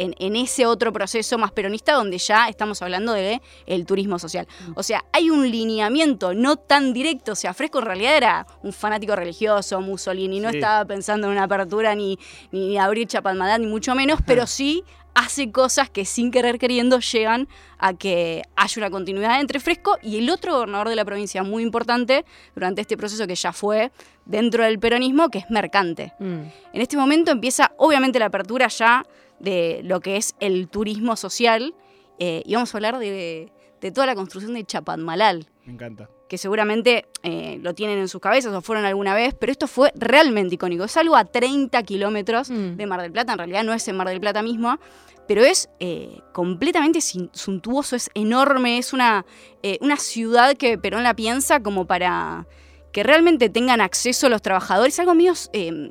en, 0.00 0.14
en 0.18 0.36
ese 0.36 0.66
otro 0.66 0.92
proceso 0.92 1.38
más 1.38 1.52
peronista 1.52 1.92
donde 1.94 2.18
ya 2.18 2.48
estamos 2.48 2.80
hablando 2.82 3.12
de 3.12 3.40
el 3.66 3.86
turismo 3.86 4.18
social. 4.18 4.46
O 4.74 4.82
sea, 4.82 5.04
hay 5.12 5.30
un 5.30 5.50
lineamiento 5.50 6.34
no 6.34 6.56
tan 6.56 6.92
directo. 6.92 7.32
O 7.32 7.36
sea, 7.36 7.54
Fresco 7.54 7.78
en 7.78 7.84
realidad 7.86 8.16
era 8.16 8.46
un 8.62 8.72
fanático 8.72 9.14
religioso, 9.16 9.80
Mussolini, 9.80 10.40
no 10.40 10.50
Sí. 10.50 10.56
estaba 10.56 10.84
pensando 10.84 11.26
en 11.26 11.32
una 11.32 11.44
apertura 11.44 11.94
ni, 11.94 12.18
ni 12.50 12.78
abrir 12.78 13.06
Chapadmalad, 13.06 13.58
ni 13.58 13.66
mucho 13.66 13.94
menos, 13.94 14.20
pero 14.26 14.46
sí 14.46 14.84
hace 15.12 15.50
cosas 15.50 15.90
que 15.90 16.04
sin 16.04 16.30
querer 16.30 16.58
queriendo 16.58 17.00
llegan 17.00 17.48
a 17.78 17.94
que 17.94 18.42
haya 18.56 18.74
una 18.80 18.90
continuidad 18.90 19.40
entre 19.40 19.58
Fresco 19.58 19.98
y 20.02 20.18
el 20.18 20.30
otro 20.30 20.54
gobernador 20.54 20.88
de 20.88 20.94
la 20.96 21.04
provincia 21.04 21.42
muy 21.42 21.62
importante 21.64 22.24
durante 22.54 22.80
este 22.80 22.96
proceso 22.96 23.26
que 23.26 23.34
ya 23.34 23.52
fue 23.52 23.90
dentro 24.24 24.62
del 24.64 24.78
peronismo, 24.78 25.28
que 25.28 25.38
es 25.38 25.50
Mercante. 25.50 26.12
Mm. 26.20 26.40
En 26.72 26.80
este 26.80 26.96
momento 26.96 27.32
empieza 27.32 27.72
obviamente 27.76 28.18
la 28.20 28.26
apertura 28.26 28.68
ya 28.68 29.04
de 29.40 29.80
lo 29.84 30.00
que 30.00 30.16
es 30.16 30.34
el 30.40 30.68
turismo 30.68 31.16
social 31.16 31.74
eh, 32.18 32.42
y 32.46 32.54
vamos 32.54 32.74
a 32.74 32.78
hablar 32.78 32.98
de, 32.98 33.50
de 33.80 33.90
toda 33.92 34.06
la 34.06 34.14
construcción 34.14 34.54
de 34.54 34.64
Chapadmalal, 34.64 35.46
Me 35.64 35.72
encanta. 35.72 36.08
que 36.28 36.36
seguramente 36.38 37.06
eh, 37.22 37.58
lo 37.62 37.74
tienen 37.74 37.98
en 37.98 38.08
sus 38.08 38.20
cabezas 38.20 38.52
o 38.54 38.60
fueron 38.60 38.84
alguna 38.84 39.14
vez, 39.14 39.34
pero 39.38 39.50
esto 39.50 39.66
fue 39.66 39.90
realmente 39.96 40.54
icónico. 40.56 40.84
Es 40.84 40.96
algo 40.96 41.16
a 41.16 41.24
30 41.24 41.82
kilómetros 41.82 42.50
Mm. 42.50 42.76
de 42.76 42.86
Mar 42.86 43.00
del 43.02 43.10
Plata, 43.12 43.32
en 43.32 43.38
realidad 43.38 43.64
no 43.64 43.72
es 43.72 43.88
en 43.88 43.96
Mar 43.96 44.08
del 44.08 44.20
Plata 44.20 44.42
mismo, 44.42 44.78
pero 45.26 45.42
es 45.44 45.70
eh, 45.78 46.20
completamente 46.32 47.00
sin- 47.00 47.30
suntuoso, 47.32 47.96
es 47.96 48.10
enorme, 48.14 48.78
es 48.78 48.92
una, 48.92 49.24
eh, 49.62 49.78
una 49.80 49.96
ciudad 49.96 50.56
que 50.56 50.76
Perón 50.76 51.02
la 51.04 51.14
piensa 51.14 51.62
como 51.62 51.86
para 51.86 52.46
que 52.92 53.02
realmente 53.04 53.48
tengan 53.48 53.80
acceso 53.80 54.28
los 54.28 54.42
trabajadores, 54.42 54.98
algo 54.98 55.14
medio 55.14 55.32
eh, 55.52 55.90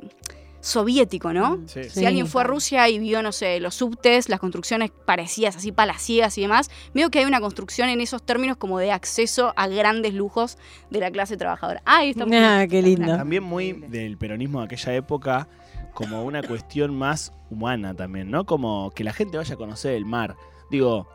soviético, 0.62 1.32
¿no? 1.34 1.60
Sí. 1.68 1.86
Si 1.90 2.06
alguien 2.06 2.28
fue 2.28 2.42
a. 2.42 2.46
Rusia 2.46 2.90
y 2.90 3.00
vio, 3.00 3.22
no 3.24 3.32
sé, 3.32 3.60
los 3.60 3.76
subtes, 3.76 4.28
las 4.30 4.40
construcciones 4.40 4.92
parecidas, 5.06 5.56
así 5.56 5.72
palaciegas 5.72 6.38
y 6.38 6.42
demás, 6.42 6.70
veo 6.94 7.10
que 7.10 7.20
hay 7.20 7.26
una 7.26 7.40
construcción 7.40 7.90
en 7.90 8.02
esos 8.02 8.22
términos 8.24 8.58
como 8.58 8.78
de 8.80 8.92
acceso 8.92 9.54
a 9.56 9.68
grandes 9.68 10.14
lujos 10.14 10.58
de 10.90 11.00
la 11.00 11.12
clase 11.12 11.38
trabajadora. 11.38 11.82
Ah, 11.86 12.00
ahí 12.00 12.10
está. 12.12 12.26
muy 12.26 12.36
Ah, 12.38 12.58
bien. 12.60 12.70
qué 12.70 12.82
lindo. 12.82 13.16
También 13.16 13.44
muy 13.44 13.74
del 13.74 14.18
peronismo 14.18 14.60
de 14.60 14.66
aquella 14.66 14.94
época, 14.96 15.48
como 15.94 16.24
una 16.24 16.44
cuestión 16.44 16.96
más 16.96 17.34
humana 17.50 17.94
también, 17.94 18.30
¿no? 18.30 18.46
Como 18.46 18.92
que 18.92 19.04
la 19.04 19.14
gente 19.14 19.38
vaya 19.38 19.54
a 19.54 19.58
conocer 19.58 19.94
el 19.94 20.06
mar. 20.06 20.36
Digo, 20.70 21.08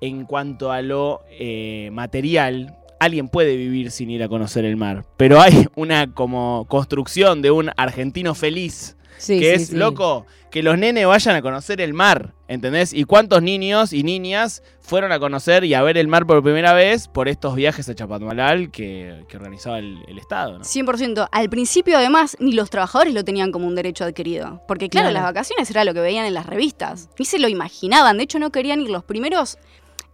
en 0.00 0.24
cuanto 0.24 0.70
a 0.72 0.82
lo 0.82 1.20
eh, 1.30 1.90
material, 1.92 2.76
alguien 3.00 3.28
puede 3.28 3.56
vivir 3.56 3.90
sin 3.90 4.10
ir 4.10 4.22
a 4.22 4.28
conocer 4.28 4.64
el 4.64 4.76
mar, 4.76 5.04
pero 5.16 5.40
hay 5.40 5.66
una 5.76 6.12
como 6.12 6.66
construcción 6.68 7.42
de 7.42 7.50
un 7.50 7.70
argentino 7.76 8.34
feliz, 8.34 8.96
Sí, 9.16 9.38
que 9.38 9.56
sí, 9.56 9.62
es 9.62 9.68
sí. 9.68 9.76
loco, 9.76 10.26
que 10.50 10.62
los 10.64 10.76
nenes 10.76 11.06
vayan 11.06 11.36
a 11.36 11.40
conocer 11.42 11.80
el 11.80 11.94
mar, 11.94 12.34
¿entendés? 12.48 12.92
¿Y 12.92 13.04
cuántos 13.04 13.42
niños 13.42 13.92
y 13.92 14.02
niñas 14.02 14.62
fueron 14.80 15.12
a 15.12 15.20
conocer 15.20 15.64
y 15.64 15.72
a 15.72 15.82
ver 15.82 15.96
el 15.96 16.08
mar 16.08 16.26
por 16.26 16.42
primera 16.42 16.72
vez 16.74 17.06
por 17.06 17.28
estos 17.28 17.54
viajes 17.54 17.88
a 17.88 17.94
Chapadmalal 17.94 18.70
que, 18.72 19.24
que 19.28 19.36
organizaba 19.36 19.78
el, 19.78 19.98
el 20.08 20.18
Estado, 20.18 20.58
¿no? 20.58 20.64
100%. 20.64 21.28
Al 21.30 21.48
principio, 21.48 21.96
además, 21.96 22.36
ni 22.40 22.52
los 22.52 22.70
trabajadores 22.70 23.14
lo 23.14 23.24
tenían 23.24 23.52
como 23.52 23.68
un 23.68 23.76
derecho 23.76 24.04
adquirido. 24.04 24.62
Porque, 24.66 24.88
claro, 24.88 25.10
Claro. 25.10 25.14
las 25.24 25.32
vacaciones 25.32 25.70
era 25.70 25.84
lo 25.84 25.94
que 25.94 26.00
veían 26.00 26.26
en 26.26 26.34
las 26.34 26.46
revistas. 26.46 27.08
Ni 27.18 27.24
se 27.24 27.38
lo 27.38 27.48
imaginaban. 27.48 28.16
De 28.18 28.24
hecho, 28.24 28.40
no 28.40 28.50
querían 28.50 28.80
ir 28.80 28.90
los 28.90 29.04
primeros. 29.04 29.58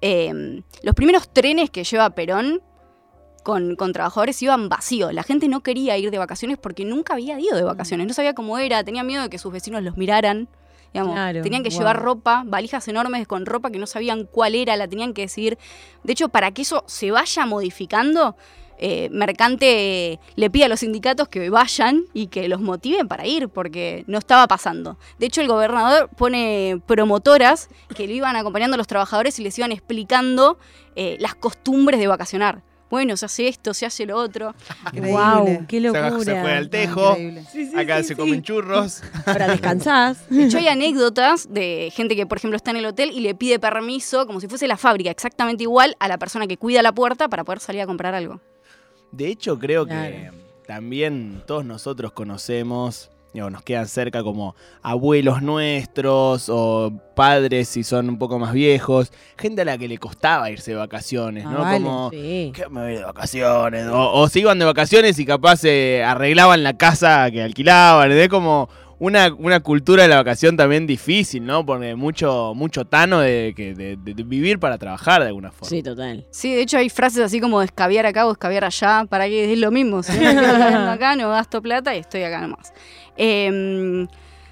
eh, 0.02 0.62
los 0.82 0.94
primeros 0.94 1.32
trenes 1.32 1.70
que 1.70 1.84
lleva 1.84 2.10
Perón 2.10 2.60
con, 3.42 3.76
con 3.76 3.92
trabajadores 3.92 4.40
iban 4.42 4.68
vacíos. 4.68 5.12
La 5.12 5.22
gente 5.22 5.48
no 5.48 5.60
quería 5.60 5.96
ir 5.98 6.10
de 6.10 6.18
vacaciones 6.18 6.58
porque 6.58 6.84
nunca 6.84 7.14
había 7.14 7.38
ido 7.38 7.56
de 7.56 7.62
vacaciones. 7.62 8.06
No 8.06 8.14
sabía 8.14 8.34
cómo 8.34 8.58
era, 8.58 8.84
tenía 8.84 9.02
miedo 9.02 9.22
de 9.22 9.30
que 9.30 9.38
sus 9.38 9.52
vecinos 9.52 9.82
los 9.82 9.96
miraran. 9.96 10.48
Digamos, 10.92 11.14
Claro, 11.14 11.42
tenían 11.42 11.62
que 11.62 11.70
wow. 11.70 11.78
llevar 11.78 12.02
ropa, 12.02 12.42
valijas 12.46 12.88
enormes 12.88 13.26
con 13.26 13.46
ropa 13.46 13.70
que 13.70 13.78
no 13.78 13.86
sabían 13.86 14.24
cuál 14.24 14.54
era, 14.54 14.76
la 14.76 14.88
tenían 14.88 15.14
que 15.14 15.22
decidir. 15.22 15.56
De 16.02 16.12
hecho, 16.12 16.28
para 16.28 16.50
que 16.50 16.62
eso 16.62 16.82
se 16.86 17.12
vaya 17.12 17.46
modificando, 17.46 18.36
eh, 18.82 19.10
Mercante 19.12 20.18
le 20.36 20.50
pide 20.50 20.64
a 20.64 20.68
los 20.68 20.80
sindicatos 20.80 21.28
que 21.28 21.50
vayan 21.50 22.06
y 22.14 22.28
que 22.28 22.48
los 22.48 22.62
motiven 22.62 23.08
para 23.08 23.26
ir, 23.26 23.50
porque 23.50 24.04
no 24.06 24.16
estaba 24.16 24.48
pasando. 24.48 24.98
De 25.18 25.26
hecho, 25.26 25.42
el 25.42 25.48
gobernador 25.48 26.08
pone 26.16 26.80
promotoras 26.86 27.68
que 27.94 28.06
lo 28.06 28.14
iban 28.14 28.36
acompañando 28.36 28.76
a 28.76 28.78
los 28.78 28.86
trabajadores 28.86 29.38
y 29.38 29.42
les 29.42 29.58
iban 29.58 29.70
explicando 29.70 30.58
eh, 30.96 31.18
las 31.20 31.34
costumbres 31.34 32.00
de 32.00 32.06
vacacionar. 32.06 32.62
Bueno, 32.90 33.16
se 33.16 33.26
hace 33.26 33.48
esto, 33.48 33.72
se 33.72 33.86
hace 33.86 34.04
lo 34.04 34.16
otro. 34.16 34.54
Wow, 34.92 35.66
qué 35.68 35.76
Se- 35.76 35.80
locura. 35.80 36.18
se 36.24 36.40
fue 36.40 36.52
al 36.52 36.68
tejo, 36.68 37.16
acá 37.76 38.02
se 38.02 38.16
comen 38.16 38.42
churros. 38.42 39.02
Ahora 39.26 39.46
descansás. 39.52 40.28
De 40.28 40.44
hecho, 40.44 40.58
hay 40.58 40.68
anécdotas 40.68 41.52
de 41.52 41.90
gente 41.94 42.16
que, 42.16 42.26
por 42.26 42.38
ejemplo, 42.38 42.56
está 42.56 42.72
en 42.72 42.78
el 42.78 42.86
hotel 42.86 43.10
y 43.14 43.20
le 43.20 43.34
pide 43.34 43.58
permiso, 43.58 44.26
como 44.26 44.40
si 44.40 44.48
fuese 44.48 44.66
la 44.66 44.76
fábrica, 44.76 45.10
exactamente 45.10 45.62
igual 45.62 45.96
a 46.00 46.08
la 46.08 46.18
persona 46.18 46.46
que 46.46 46.56
cuida 46.56 46.82
la 46.82 46.92
puerta 46.92 47.28
para 47.28 47.44
poder 47.44 47.60
salir 47.60 47.80
a 47.82 47.86
comprar 47.86 48.14
algo. 48.14 48.40
De 49.12 49.28
hecho, 49.28 49.58
creo 49.58 49.86
que 49.86 50.30
también 50.66 51.42
todos 51.46 51.64
nosotros 51.64 52.12
conocemos, 52.12 53.10
digo, 53.32 53.48
nos 53.50 53.62
quedan 53.62 53.86
cerca 53.86 54.22
como 54.22 54.54
abuelos 54.82 55.40
nuestros 55.42 56.48
o 56.48 56.92
padres 57.14 57.68
si 57.68 57.84
son 57.84 58.08
un 58.08 58.18
poco 58.18 58.38
más 58.38 58.52
viejos, 58.52 59.12
gente 59.38 59.62
a 59.62 59.64
la 59.64 59.78
que 59.78 59.88
le 59.88 59.98
costaba 59.98 60.50
irse 60.50 60.72
de 60.72 60.76
vacaciones, 60.78 61.44
Ah, 61.46 61.50
¿no? 61.52 61.58
vale. 61.60 61.84
Como, 61.84 62.10
Sí. 62.10 62.52
¿qué 62.54 62.68
me 62.68 62.82
voy 62.82 62.94
de 62.94 63.04
vacaciones? 63.04 63.86
O, 63.88 64.12
o 64.12 64.28
se 64.28 64.40
iban 64.40 64.58
de 64.58 64.64
vacaciones 64.64 65.18
y 65.18 65.24
capaz 65.26 65.64
eh, 65.64 66.02
arreglaban 66.04 66.62
la 66.62 66.76
casa 66.76 67.30
que 67.30 67.42
alquilaban, 67.42 68.10
es 68.12 68.28
como 68.28 68.68
una, 68.98 69.32
una 69.38 69.60
cultura 69.60 70.02
de 70.02 70.10
la 70.10 70.16
vacación 70.16 70.58
también 70.58 70.86
difícil, 70.86 71.42
¿no? 71.46 71.64
Porque 71.64 71.94
mucho, 71.94 72.52
mucho 72.54 72.84
tano 72.84 73.20
de, 73.20 73.54
que- 73.56 73.74
de- 73.74 73.96
de- 73.96 74.12
de 74.12 74.22
vivir 74.24 74.58
para 74.58 74.76
trabajar 74.76 75.22
de 75.22 75.28
alguna 75.28 75.50
forma. 75.50 75.70
Sí, 75.70 75.82
total. 75.82 76.26
Sí, 76.30 76.54
de 76.54 76.60
hecho 76.60 76.76
hay 76.76 76.90
frases 76.90 77.20
así 77.24 77.40
como 77.40 77.62
escabiar 77.62 78.04
acá 78.04 78.26
o 78.26 78.32
escabiar 78.32 78.64
allá, 78.66 79.06
para 79.08 79.26
que 79.26 79.50
es 79.54 79.58
lo 79.58 79.70
mismo. 79.70 80.02
Si 80.02 80.12
no 80.18 80.28
acá, 80.90 81.16
no 81.16 81.30
gasto 81.30 81.62
plata 81.62 81.94
y 81.96 82.00
estoy 82.00 82.24
acá 82.24 82.42
nomás. 82.42 82.74
Eh, 83.22 84.06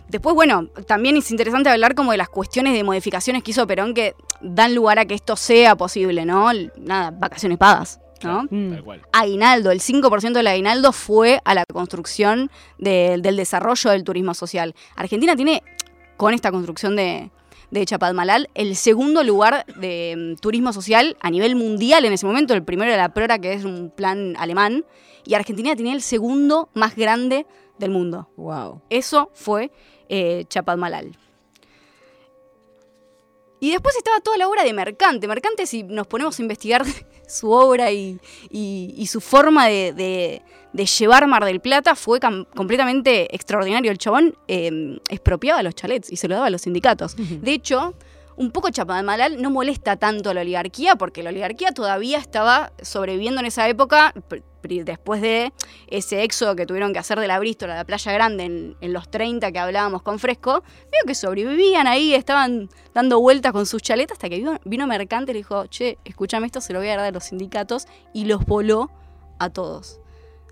después, 0.08 0.34
bueno, 0.34 0.66
también 0.87 1.16
es 1.16 1.30
interesante 1.30 1.70
hablar 1.70 1.94
como 1.94 2.12
de 2.12 2.18
las 2.18 2.28
cuestiones 2.28 2.75
de 2.75 2.84
modificaciones 2.84 3.42
que 3.42 3.52
hizo 3.52 3.66
Perón 3.66 3.94
que 3.94 4.14
dan 4.42 4.75
lugar 4.75 4.98
a 4.98 5.06
que 5.06 5.14
esto 5.14 5.37
sea 5.37 5.75
posible, 5.75 6.25
¿no? 6.26 6.50
Nada, 6.76 7.10
vacaciones 7.10 7.56
pagas, 7.56 7.98
¿no? 8.22 8.44
Mm. 8.50 8.70
Tal 8.72 8.84
cual. 8.84 9.02
aguinaldo, 9.12 9.70
el 9.70 9.80
5% 9.80 10.32
del 10.32 10.46
aguinaldo 10.46 10.92
fue 10.92 11.40
a 11.44 11.54
la 11.54 11.64
construcción 11.72 12.50
de- 12.78 13.16
del 13.20 13.37
desarrollo 13.37 13.90
del 13.90 14.04
turismo 14.04 14.34
social. 14.34 14.75
Argentina 14.96 15.34
tiene, 15.34 15.62
con 16.18 16.34
esta 16.34 16.50
construcción 16.50 16.94
de, 16.94 17.30
de 17.70 17.87
Chapadmalal, 17.87 18.50
el 18.54 18.76
segundo 18.76 19.22
lugar 19.22 19.64
de 19.80 20.34
mm, 20.37 20.40
turismo 20.40 20.72
social 20.75 21.16
a 21.20 21.30
nivel 21.30 21.56
mundial 21.56 22.04
en 22.04 22.12
ese 22.12 22.26
momento. 22.26 22.52
El 22.54 22.64
primero 22.64 22.92
era 22.92 23.02
la 23.02 23.14
PRORA, 23.14 23.38
que 23.38 23.54
es 23.54 23.64
un 23.64 23.90
plan 23.90 24.34
alemán, 24.38 24.84
y 25.25 25.34
Argentina 25.34 25.75
tenía 25.76 25.92
el 25.94 26.00
segundo 26.02 26.68
más 26.75 26.96
grande 26.96 27.46
del 27.78 27.90
mundo. 27.90 28.28
Wow. 28.37 28.82
Eso 28.90 29.30
fue 29.35 29.70
eh, 30.08 30.44
Chapadmalal. 30.49 31.16
Y 33.61 33.73
después 33.73 33.97
estaba 33.97 34.20
toda 34.20 34.37
la 34.37 34.49
obra 34.49 34.62
de 34.62 34.73
Mercante. 34.73 35.26
Mercante, 35.26 35.66
si 35.66 35.82
nos 35.82 36.06
ponemos 36.06 36.38
a 36.38 36.42
investigar 36.42 36.85
su 37.28 37.50
obra 37.50 37.90
y, 37.90 38.20
y- 38.50 38.94
y 38.97 39.06
su 39.08 39.20
forma 39.20 39.66
de, 39.66 39.92
de- 39.92 40.42
de 40.73 40.85
llevar 40.87 41.26
Mar 41.26 41.44
del 41.44 41.61
Plata, 41.61 41.94
fue 41.97 42.20
completamente 42.54 43.35
extraordinario. 43.35 43.90
El 43.90 43.99
chabón 43.99 44.37
eh, 44.49 45.00
expropiaba 45.08 45.62
los 45.62 45.75
chalets 45.75 46.12
y 46.12 46.16
se 46.16 46.28
lo 46.28 46.35
daba 46.35 46.47
a 46.47 46.50
los 46.50 46.61
sindicatos. 46.62 47.16
De 47.16 47.52
hecho, 47.52 47.94
un 48.37 48.52
poco 48.52 48.68
Chapadmalal 48.70 49.40
no 49.42 49.50
molesta 49.50 49.97
tanto 49.97 50.30
a 50.30 50.35
la 50.35 50.42
oligarquía, 50.42 50.94
porque 50.94 51.23
la 51.25 51.30
oligarquía 51.30 51.73
todavía 51.73 52.18
estaba 52.18 52.73
sobreviviendo 52.82 53.40
en 53.40 53.47
esa 53.47 53.66
época, 53.68 54.12
después 54.68 55.20
de 55.20 55.52
ese 55.88 56.22
éxodo 56.22 56.54
que 56.56 56.66
tuvieron 56.66 56.92
que 56.92 56.98
hacer 56.98 57.18
de 57.18 57.26
la 57.26 57.38
Bristol 57.38 57.70
a 57.70 57.76
la 57.76 57.84
Playa 57.84 58.12
Grande 58.12 58.44
en, 58.44 58.76
en 58.80 58.92
los 58.92 59.10
30 59.10 59.50
que 59.52 59.58
hablábamos 59.58 60.02
con 60.02 60.18
Fresco, 60.18 60.62
veo 60.92 61.00
que 61.06 61.14
sobrevivían 61.14 61.87
ahí, 61.87 62.14
estaban 62.14 62.68
dando 62.94 63.20
vueltas 63.20 63.52
con 63.52 63.66
sus 63.66 63.82
chaletas, 63.82 64.16
hasta 64.16 64.28
que 64.28 64.37
vino, 64.37 64.58
vino 64.64 64.87
Mercante 64.87 65.32
y 65.32 65.34
le 65.34 65.38
dijo, 65.40 65.66
che, 65.66 65.98
escúchame 66.04 66.46
esto, 66.46 66.60
se 66.60 66.72
lo 66.72 66.78
voy 66.78 66.88
a 66.88 66.96
dar 66.96 67.06
a 67.06 67.10
los 67.10 67.25
sindicatos, 67.25 67.87
y 68.12 68.26
los 68.26 68.44
voló 68.46 68.90
a 69.38 69.50
todos. 69.50 70.00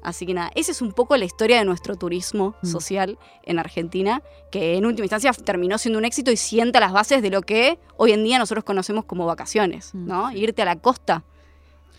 Así 0.02 0.24
que 0.24 0.34
nada, 0.34 0.52
esa 0.54 0.70
es 0.70 0.82
un 0.82 0.92
poco 0.92 1.16
la 1.16 1.24
historia 1.24 1.58
de 1.58 1.64
nuestro 1.64 1.96
turismo 1.96 2.54
Mm. 2.62 2.66
social 2.66 3.18
en 3.42 3.58
Argentina, 3.58 4.22
que 4.52 4.76
en 4.76 4.86
última 4.86 5.04
instancia 5.06 5.32
terminó 5.32 5.78
siendo 5.78 5.98
un 5.98 6.04
éxito 6.04 6.30
y 6.30 6.36
sienta 6.36 6.78
las 6.78 6.92
bases 6.92 7.22
de 7.22 7.30
lo 7.30 7.42
que 7.42 7.80
hoy 7.96 8.12
en 8.12 8.22
día 8.22 8.38
nosotros 8.38 8.62
conocemos 8.62 9.04
como 9.04 9.26
vacaciones, 9.26 9.92
Mm. 9.94 10.06
¿no? 10.06 10.30
Irte 10.32 10.62
a 10.62 10.64
la 10.64 10.76
costa. 10.76 11.24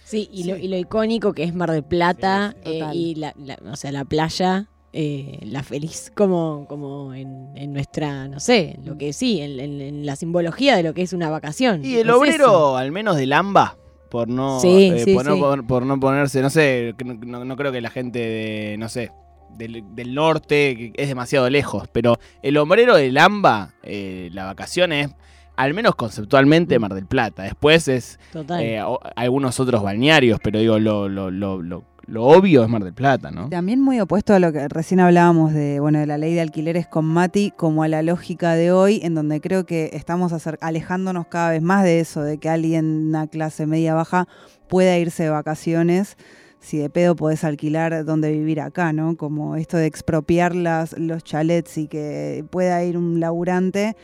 Sí, 0.10 0.30
y, 0.32 0.46
Lo, 0.46 0.56
y 0.58 0.68
lo 0.70 0.78
icónico 0.78 1.34
que 1.34 1.44
es 1.44 1.54
Mar 1.54 1.70
del 1.72 1.84
Plata 1.84 2.56
Sí, 2.64 2.72
sí, 2.72 2.80
eh, 2.80 2.90
y 2.94 3.16
la, 3.16 3.34
la- 3.38 3.60
o 3.72 3.76
sea, 3.76 3.92
la 3.92 4.06
playa, 4.06 4.70
eh, 4.94 5.40
la 5.44 5.64
feliz, 5.64 6.12
como, 6.16 6.66
como 6.70 7.14
en, 7.14 7.50
en 7.56 7.74
nuestra, 7.74 8.28
no 8.30 8.40
sé, 8.40 8.80
lo 8.86 8.98
que 8.98 9.12
sí, 9.12 9.42
en, 9.42 9.60
en- 9.60 9.82
en 9.82 10.06
la 10.06 10.16
simbología 10.16 10.78
de 10.78 10.84
lo 10.84 10.94
que 10.94 11.02
es 11.02 11.12
una 11.12 11.30
vacación. 11.30 11.84
Y 11.84 11.96
el 11.98 12.08
Es 12.10 12.16
obrero, 12.16 12.46
eso. 12.46 12.78
al 12.78 12.92
menos 12.94 13.18
del 13.18 13.34
AMBA, 13.34 13.78
por 14.10 14.30
no, 14.30 14.62
Sí, 14.62 14.90
eh, 14.94 15.00
sí, 15.04 15.14
por, 15.14 15.26
no 15.26 15.68
por 15.68 15.86
no 15.86 16.00
ponerse, 16.00 16.42
no 16.42 16.50
sé, 16.50 16.96
no, 17.04 17.14
no- 17.16 17.44
no 17.46 17.56
creo 17.58 17.74
que 17.74 17.82
la 17.82 17.90
gente 17.90 18.20
de, 18.20 18.78
no 18.80 18.88
sé, 18.88 19.12
del, 19.58 19.84
del 19.94 20.14
norte 20.14 20.76
que 20.78 20.94
es 21.04 21.10
demasiado 21.10 21.50
lejos, 21.50 21.90
pero 21.92 22.18
el 22.42 22.56
obrero 22.58 22.96
del 22.96 23.18
AMBA, 23.18 23.74
eh, 23.84 24.30
la 24.32 24.46
vacación 24.46 24.94
es, 24.94 25.10
al 25.58 25.74
menos 25.74 25.96
conceptualmente, 25.96 26.80
Mar 26.80 26.94
del 26.94 27.06
Plata. 27.06 27.44
Después 27.44 27.88
es 27.90 28.20
Total. 28.32 28.62
eh, 28.64 28.82
o- 28.84 29.00
algunos 29.16 29.60
otros 29.60 29.84
balnearios, 29.84 30.40
pero 30.42 30.60
digo, 30.60 30.80
lo, 30.80 31.10
lo, 31.10 31.30
lo, 31.32 31.62
lo, 31.62 31.84
lo 32.06 32.24
obvio 32.24 32.64
es 32.64 32.70
Mar 32.70 32.84
del 32.86 32.94
Plata, 32.94 33.32
¿no? 33.32 33.50
También 33.50 33.82
muy 33.82 34.00
opuesto 34.00 34.34
a 34.34 34.40
lo 34.40 34.54
que 34.54 34.68
recién 34.70 35.00
hablábamos 35.02 35.54
de, 35.54 35.80
bueno, 35.82 36.00
de 36.00 36.06
la 36.08 36.18
ley 36.18 36.34
de 36.34 36.40
alquileres 36.42 36.88
con 36.88 37.04
Mati, 37.04 37.52
como 37.58 37.84
a 37.84 37.88
la 37.90 38.02
lógica 38.02 38.54
de 38.54 38.72
hoy, 38.72 39.02
en 39.04 39.14
donde 39.16 39.42
creo 39.42 39.66
que 39.66 39.90
estamos 39.94 40.32
acer- 40.32 40.58
alejándonos 40.62 41.28
cada 41.28 41.50
vez 41.50 41.62
más 41.62 41.84
de 41.84 42.00
eso, 42.00 42.22
de 42.22 42.38
que 42.38 42.48
alguien, 42.50 43.08
una 43.10 43.28
clase 43.28 43.66
media 43.66 43.94
baja, 43.94 44.28
pueda 44.70 44.98
irse 44.98 45.24
de 45.24 45.30
vacaciones. 45.32 46.16
Si 46.60 46.78
de 46.78 46.90
pedo 46.90 47.16
podés 47.16 47.44
alquilar 47.44 48.04
donde 48.04 48.32
vivir 48.32 48.62
acá, 48.62 48.92
¿no? 48.92 49.16
Como 49.16 49.56
esto 49.58 49.78
de 49.78 49.86
expropiar 49.86 50.56
las, 50.56 50.98
los 50.98 51.24
chalets 51.24 51.78
y 51.78 51.88
que 51.88 52.44
pueda 52.50 52.84
ir 52.84 52.98
un 52.98 53.20
laburante 53.20 53.96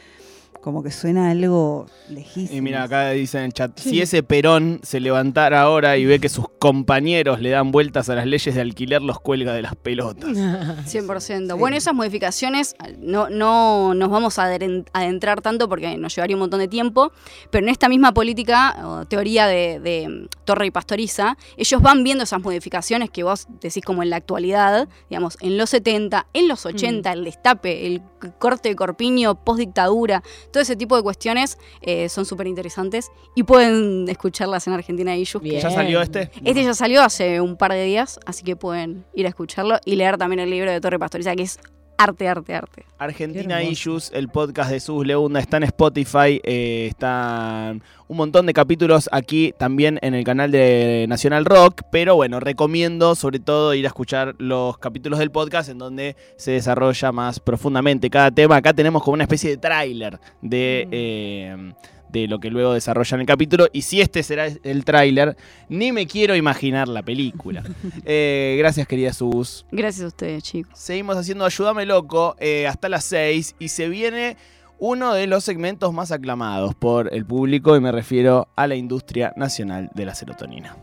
Como 0.63 0.81
que 0.81 0.91
suena 0.91 1.29
algo 1.29 1.87
lejísimo. 2.07 2.57
Y 2.57 2.61
mira, 2.61 2.83
acá 2.83 3.09
dice 3.09 3.37
en 3.37 3.43
el 3.43 3.53
chat, 3.53 3.77
si 3.77 3.99
ese 3.99 4.23
Perón 4.23 4.79
se 4.81 5.01
levantara 5.01 5.61
ahora 5.61 5.97
y 5.97 6.05
ve 6.05 6.19
que 6.19 6.29
sus 6.29 6.47
compañeros 6.57 7.41
le 7.41 7.49
dan 7.49 7.73
vueltas 7.73 8.07
a 8.07 8.15
las 8.15 8.25
leyes 8.25 8.55
de 8.55 8.61
alquiler, 8.61 9.01
los 9.01 9.19
cuelga 9.19 9.53
de 9.53 9.61
las 9.61 9.75
pelotas. 9.75 10.29
100%. 10.31 11.57
Bueno, 11.57 11.75
esas 11.75 11.93
modificaciones 11.93 12.77
no, 12.97 13.29
no 13.29 13.93
nos 13.93 14.09
vamos 14.09 14.39
a 14.39 14.45
adentrar 14.45 15.41
tanto 15.41 15.67
porque 15.67 15.97
nos 15.97 16.15
llevaría 16.15 16.37
un 16.37 16.39
montón 16.39 16.61
de 16.61 16.69
tiempo, 16.69 17.11
pero 17.49 17.65
en 17.65 17.69
esta 17.69 17.89
misma 17.89 18.13
política 18.13 18.77
o 18.87 19.05
teoría 19.05 19.47
de, 19.47 19.81
de, 19.81 20.07
mm, 20.07 20.27
Torre 20.45 20.67
y 20.67 20.71
Pastoriza, 20.71 21.37
ellos 21.57 21.81
van 21.81 22.05
viendo 22.05 22.23
esas 22.23 22.41
modificaciones 22.41 23.09
que 23.09 23.23
vos 23.23 23.47
decís 23.59 23.83
como 23.83 24.01
en 24.01 24.09
la 24.09 24.15
actualidad, 24.15 24.87
digamos, 25.09 25.37
en 25.41 25.57
los 25.57 25.71
70, 25.71 26.27
en 26.31 26.47
los 26.47 26.65
80, 26.65 27.11
el 27.11 27.25
destape, 27.25 27.85
el 27.85 28.01
corte 28.39 28.69
de 28.69 28.77
corpiño 28.77 29.35
post-dictadura, 29.43 30.23
todo 30.53 30.63
ese 30.63 30.77
tipo 30.77 30.95
de 30.95 31.03
cuestiones 31.03 31.57
eh, 31.81 32.07
son 32.07 32.25
súper 32.25 32.47
interesantes 32.47 33.11
y 33.35 33.43
pueden 33.43 34.07
escucharlas 34.07 34.65
en 34.67 34.73
Argentina 34.73 35.17
Issues. 35.17 35.43
que. 35.43 35.59
¿Ya 35.59 35.69
salió 35.69 36.01
este? 36.01 36.31
este 36.45 36.63
ya 36.63 36.73
salió 36.73 37.01
hace 37.01 37.41
un 37.41 37.57
par 37.57 37.73
de 37.73 37.83
días, 37.83 38.19
así 38.25 38.43
que 38.43 38.55
pueden 38.55 39.03
ir 39.13 39.25
a 39.25 39.29
escucharlo 39.29 39.79
y 39.83 39.95
leer 39.95 40.17
también 40.17 40.39
el 40.39 40.49
libro 40.49 40.71
de 40.71 40.79
Torre 40.79 40.99
Pastoriza, 40.99 41.35
que 41.35 41.43
es 41.43 41.59
arte, 42.03 42.27
arte, 42.27 42.53
arte. 42.53 42.85
Argentina. 42.97 43.63
Issues, 43.63 44.11
el 44.13 44.27
podcast 44.27 44.69
de 44.71 44.79
Sus 44.79 45.05
Leunda, 45.05 45.39
está 45.39 45.57
en 45.57 45.63
Spotify, 45.63 46.41
eh, 46.43 46.87
están 46.89 47.81
un 48.07 48.17
montón 48.17 48.45
de 48.45 48.53
capítulos 48.53 49.09
aquí 49.11 49.53
también 49.57 49.99
en 50.01 50.13
el 50.13 50.23
canal 50.23 50.51
de 50.51 51.05
Nacional 51.07 51.45
Rock, 51.45 51.83
pero 51.91 52.15
bueno, 52.15 52.39
recomiendo 52.39 53.15
sobre 53.15 53.39
todo 53.39 53.73
ir 53.73 53.85
a 53.85 53.87
escuchar 53.87 54.35
los 54.37 54.77
capítulos 54.77 55.19
del 55.19 55.31
podcast 55.31 55.69
en 55.69 55.77
donde 55.77 56.15
se 56.35 56.51
desarrolla 56.51 57.11
más 57.11 57.39
profundamente 57.39 58.09
cada 58.09 58.31
tema. 58.31 58.57
Acá 58.57 58.73
tenemos 58.73 59.01
como 59.01 59.15
una 59.15 59.23
especie 59.23 59.49
de 59.49 59.57
tráiler 59.57 60.19
de... 60.41 60.85
Mm. 60.85 60.89
eh, 60.91 61.73
de 62.13 62.27
lo 62.27 62.39
que 62.39 62.49
luego 62.49 62.73
desarrollan 62.73 63.19
el 63.19 63.25
capítulo. 63.25 63.67
Y 63.73 63.81
si 63.81 63.99
este 63.99 64.23
será 64.23 64.47
el 64.47 64.85
tráiler, 64.85 65.35
ni 65.67 65.91
me 65.91 66.07
quiero 66.07 66.35
imaginar 66.35 66.87
la 66.87 67.03
película. 67.03 67.63
Eh, 68.05 68.55
gracias, 68.59 68.85
querida 68.85 69.13
Sus. 69.13 69.65
Gracias 69.71 70.03
a 70.03 70.07
ustedes, 70.07 70.43
chicos. 70.43 70.77
Seguimos 70.77 71.15
haciendo 71.15 71.45
Ayúdame 71.45 71.85
Loco 71.85 72.35
eh, 72.37 72.67
hasta 72.67 72.89
las 72.89 73.05
6 73.05 73.55
y 73.59 73.69
se 73.69 73.87
viene 73.87 74.35
uno 74.77 75.13
de 75.13 75.27
los 75.27 75.43
segmentos 75.43 75.93
más 75.93 76.11
aclamados 76.11 76.75
por 76.75 77.13
el 77.13 77.25
público 77.25 77.75
y 77.75 77.79
me 77.79 77.91
refiero 77.91 78.49
a 78.55 78.67
la 78.67 78.75
industria 78.75 79.33
nacional 79.37 79.89
de 79.93 80.05
la 80.05 80.15
serotonina. 80.15 80.75